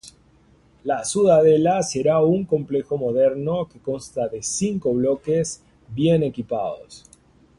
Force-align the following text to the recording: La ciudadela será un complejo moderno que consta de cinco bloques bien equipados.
La 0.83 1.05
ciudadela 1.05 1.83
será 1.83 2.23
un 2.23 2.43
complejo 2.43 2.97
moderno 2.97 3.69
que 3.69 3.77
consta 3.79 4.27
de 4.27 4.41
cinco 4.41 4.93
bloques 4.93 5.61
bien 5.89 6.23
equipados. 6.23 7.05